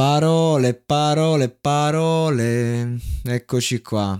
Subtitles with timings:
[0.00, 2.98] Parole, parole, parole.
[3.22, 4.18] Eccoci qua.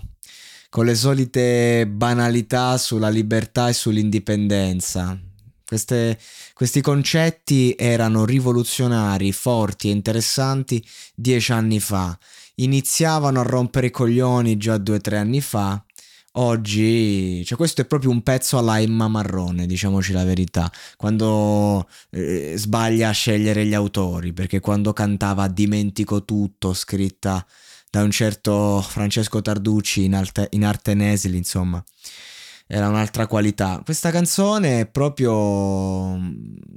[0.69, 5.19] Con le solite banalità sulla libertà e sull'indipendenza.
[5.65, 6.19] Queste,
[6.53, 12.15] questi concetti erano rivoluzionari, forti e interessanti dieci anni fa.
[12.57, 15.83] Iniziavano a rompere i coglioni già due o tre anni fa
[16.33, 22.55] oggi, cioè questo è proprio un pezzo alla Emma Marrone, diciamoci la verità, quando eh,
[22.57, 27.45] sbaglia a scegliere gli autori, perché quando cantava Dimentico tutto, scritta
[27.91, 31.83] da un certo Francesco Tarducci in, arte, in arte Nesili, insomma,
[32.69, 33.83] era un'altra qualità.
[33.85, 36.17] Questa canzone è proprio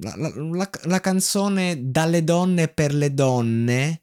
[0.02, 4.02] la, la, la, la canzone dalle donne per le donne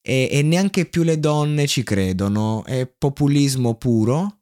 [0.00, 4.35] e neanche più le donne ci credono, è populismo puro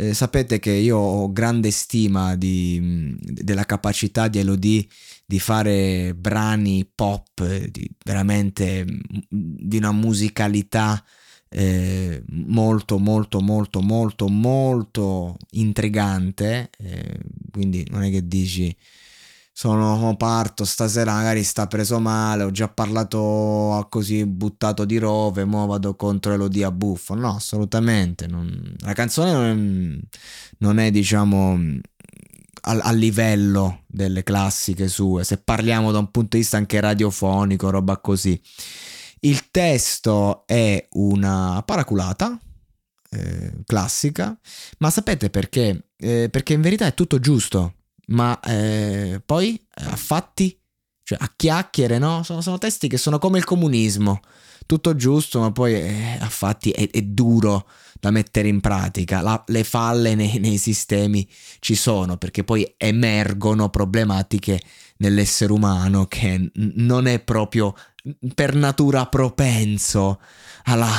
[0.00, 4.86] eh, sapete che io ho grande stima di, della capacità di Elodie
[5.26, 8.86] di fare brani pop di, veramente
[9.28, 11.04] di una musicalità
[11.50, 18.74] eh, molto molto molto molto molto intrigante eh, quindi non è che dici
[19.60, 25.66] sono parto stasera magari sta preso male ho già parlato così buttato di rove mo
[25.66, 27.12] vado contro Elodia Buffo.
[27.12, 30.16] No assolutamente non, la canzone non è,
[30.60, 31.60] non è diciamo
[32.62, 35.24] a, a, livello delle classiche sue.
[35.24, 38.40] Se parliamo da un punto di vista anche radiofonico roba così.
[39.20, 42.34] Il testo è una paraculata
[43.10, 44.34] eh, classica
[44.78, 45.88] ma sapete perché?
[45.98, 47.74] Eh, perché in verità è tutto giusto
[48.10, 50.58] ma eh, poi eh, a fatti,
[51.02, 52.22] cioè a chiacchiere, no?
[52.22, 54.20] Sono, sono, testi che sono come il comunismo,
[54.66, 59.20] tutto giusto, ma poi eh, a fatti è, è, duro da mettere in pratica.
[59.20, 61.28] La, le falle nei, nei, sistemi
[61.58, 64.60] ci sono perché poi emergono problematiche
[65.00, 67.74] nell'essere umano che non è proprio
[68.34, 70.20] per natura propenso
[70.64, 70.90] alla,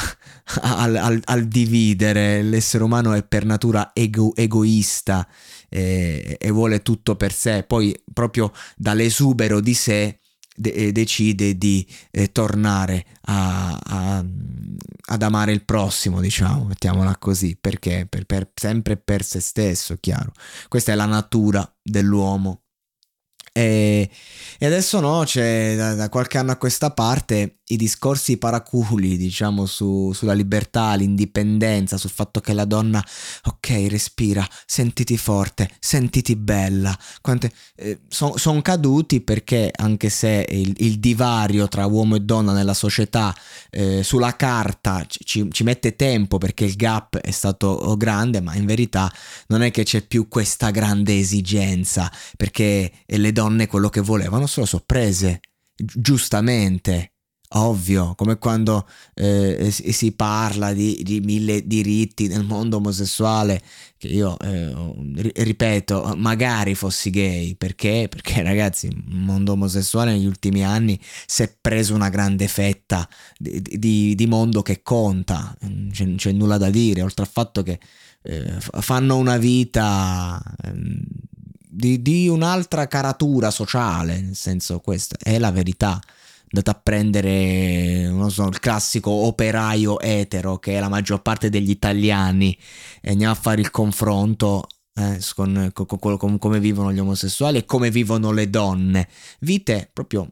[0.62, 2.44] al, al, al, dividere.
[2.44, 5.28] L'essere umano è per natura ego, egoista
[5.70, 7.64] e, e, vuole tutto per sé.
[7.64, 10.20] Poi, proprio dall'esubero di sé,
[10.56, 14.26] de- eh, decide di eh, tornare a, a,
[15.06, 20.34] ad amare il prossimo, diciamo, mettiamola così, perché per, per, sempre per se stesso, chiaro.
[20.68, 22.62] Questa è la natura dell'uomo
[23.54, 24.10] e,
[24.60, 29.66] e, adesso no, c'è da, da, qualche anno a questa parte i discorsi paraculi, diciamo,
[29.66, 33.04] su, sulla libertà, l'indipendenza, sul fatto che la donna,
[33.44, 36.98] ok, respira, sentiti forte, sentiti bella.
[37.76, 42.74] Eh, Sono son caduti perché anche se il, il, divario tra uomo e donna nella
[42.74, 43.36] società
[43.70, 48.66] eh, sulla carta ci, ci mette tempo perché il gap è stato grande, ma in
[48.66, 49.12] verità
[49.48, 54.46] non è che c'è più questa grande esigenza perché le donne donne quello che volevano
[54.46, 55.40] se lo so prese,
[55.76, 57.14] giustamente,
[57.54, 63.60] ovvio, come quando eh, si parla di, di, mille diritti nel mondo omosessuale,
[63.98, 64.74] che io eh,
[65.34, 68.08] ripeto, magari fossi gay, perché?
[68.10, 73.60] Perché ragazzi, il mondo omosessuale negli ultimi anni si è preso una grande fetta di,
[73.62, 75.58] di, di mondo che conta,
[75.92, 77.80] c'è, c'è, nulla da dire, oltre al fatto che
[78.22, 81.02] eh, fanno una vita ehm,
[81.72, 86.00] di, di un'altra caratura sociale, nel senso questa è la verità.
[86.52, 91.70] andate a prendere non so, il classico operaio etero che è la maggior parte degli
[91.70, 92.58] italiani
[93.02, 97.60] e andiamo a fare il confronto eh, con, con, con, con come vivono gli omosessuali
[97.60, 99.08] e come vivono le donne.
[99.40, 100.28] Vite proprio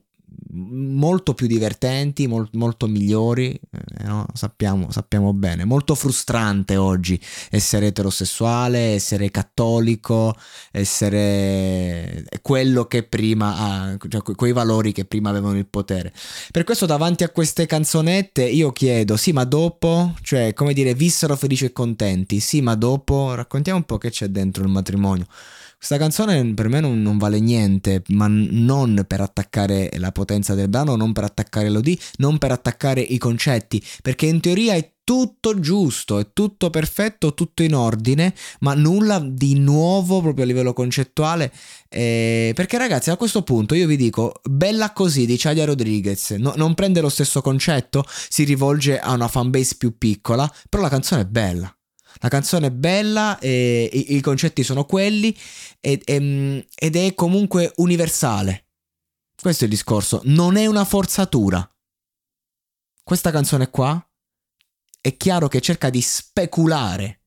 [0.52, 4.26] molto più divertenti, mol- molto migliori, eh, no?
[4.34, 5.66] sappiamo, sappiamo, bene.
[5.66, 7.20] Molto frustrante oggi
[7.50, 10.36] essere eterosessuale, essere cattolico,
[10.72, 16.14] essere quello che prima ha, cioè quei valori che prima avevano il potere.
[16.52, 21.36] Per questo davanti a queste canzonette io chiedo, sì ma dopo, cioè come dire, vissero
[21.36, 25.26] felici e contenti, sì ma dopo raccontiamo un po' che c'è dentro il matrimonio.
[25.80, 30.68] Questa canzone per me non, non, vale niente, ma non per attaccare la potenza del
[30.68, 35.58] brano, non per attaccare l'OD, non per attaccare i concetti, perché in teoria è tutto
[35.58, 41.50] giusto, è tutto perfetto, tutto in ordine, ma nulla di nuovo proprio a livello concettuale.
[41.88, 46.56] Eh, perché ragazzi, a questo punto io vi dico, bella così di Chadia Rodriguez, no,
[46.58, 51.22] non prende lo stesso concetto, si rivolge a una fanbase più piccola, però la canzone
[51.22, 51.74] è bella.
[52.16, 55.36] La canzone è bella, e, i, i, concetti sono quelli
[55.80, 56.02] e,
[56.76, 58.68] ed è comunque universale.
[59.40, 61.68] Questo è il discorso, non è una forzatura.
[63.04, 64.04] Questa canzone qua
[65.02, 67.22] è chiaro che cerca di speculare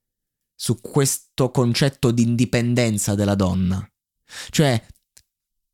[0.55, 3.84] su questo concetto di indipendenza della donna.
[4.50, 4.81] Cioè,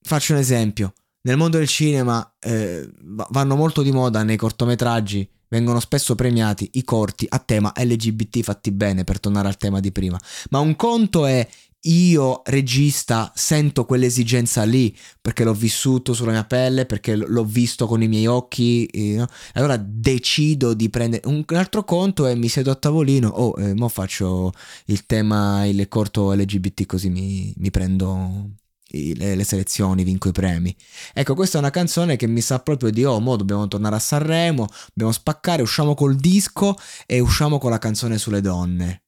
[0.00, 0.94] faccio un esempio,
[1.28, 2.88] nel mondo del cinema eh,
[3.30, 8.70] vanno molto di moda nei cortometraggi vengono spesso premiati i corti a tema LGBT fatti
[8.70, 10.19] bene, per tornare al tema di prima.
[10.50, 11.46] Ma un conto è
[11.82, 18.02] io regista sento quell'esigenza lì perché l'ho vissuto sulla mia pelle, perché l'ho visto con
[18.02, 19.26] i miei occhi, eh, no?
[19.54, 23.88] allora decido di prendere un altro conto è mi siedo a tavolino, oh, eh, mo
[23.88, 24.52] faccio
[24.86, 28.50] il tema, il corto LGBT così mi, mi prendo
[28.88, 30.75] le, le, selezioni, vinco i premi.
[31.12, 34.00] Ecco, questa è una canzone che mi sa proprio di oh, mo dobbiamo tornare a
[34.00, 36.76] Sanremo, dobbiamo spaccare, usciamo col disco
[37.06, 39.02] e usciamo con la canzone sulle donne.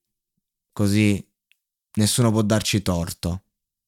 [0.73, 1.25] Così
[1.94, 3.43] nessuno può darci torto.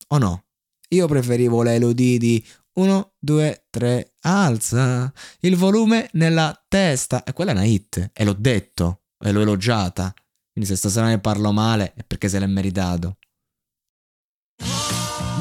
[0.09, 0.44] O no?
[0.89, 7.25] Io preferivo l'Elodie di 1, 2, 3, alza il volume nella testa.
[7.25, 10.12] E quella è una hit, e l'ho detto, e l'ho elogiata.
[10.53, 13.17] Quindi se stasera ne parlo male è perché se l'è meritato.